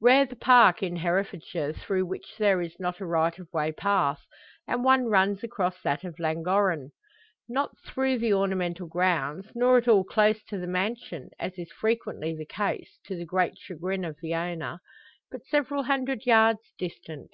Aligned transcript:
Rare 0.00 0.24
the 0.24 0.36
park 0.36 0.84
in 0.84 0.94
Herefordshire 0.94 1.72
through 1.72 2.06
which 2.06 2.36
there 2.38 2.62
is 2.62 2.78
not 2.78 3.00
a 3.00 3.04
right 3.04 3.36
of 3.40 3.52
way 3.52 3.72
path, 3.72 4.20
and 4.68 4.84
one 4.84 5.06
runs 5.06 5.42
across 5.42 5.82
that 5.82 6.04
of 6.04 6.20
Llangorren. 6.20 6.92
Not 7.48 7.76
through 7.84 8.18
the 8.20 8.32
ornamental 8.32 8.86
grounds, 8.86 9.48
nor 9.52 9.78
at 9.78 9.88
all 9.88 10.04
close 10.04 10.44
to 10.44 10.58
the 10.58 10.68
mansion 10.68 11.30
as 11.40 11.58
is 11.58 11.72
frequently 11.72 12.36
the 12.36 12.46
case, 12.46 13.00
to 13.06 13.16
the 13.16 13.26
great 13.26 13.58
chagrin 13.58 14.04
of 14.04 14.16
the 14.22 14.32
owner 14.32 14.78
but 15.28 15.44
several 15.46 15.82
hundred 15.82 16.24
yards 16.24 16.60
distant. 16.78 17.32